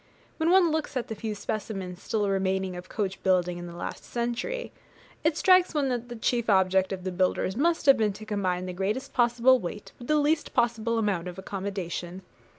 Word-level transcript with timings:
When 0.37 0.49
one 0.49 0.71
looks 0.71 0.97
at 0.97 1.09
the 1.09 1.13
few 1.15 1.35
specimens 1.35 2.01
still 2.01 2.27
remaining 2.27 2.75
of 2.75 2.89
coach 2.89 3.21
building 3.21 3.59
in 3.59 3.67
the 3.67 3.75
last 3.75 4.03
century, 4.03 4.71
it 5.23 5.37
strikes 5.37 5.75
one 5.75 5.89
that 5.89 6.09
the 6.09 6.15
chief 6.15 6.49
object 6.49 6.91
of 6.91 7.03
the 7.03 7.11
builders 7.11 7.55
must 7.55 7.85
have 7.85 7.97
been 7.97 8.13
to 8.13 8.25
combine 8.25 8.65
the 8.65 8.73
greatest 8.73 9.13
possible 9.13 9.59
weight 9.59 9.91
with 9.99 10.07
the 10.07 10.15
least 10.17 10.55
possible 10.55 10.97
amount 10.97 11.27
of 11.27 11.37
accommodation. 11.37 12.23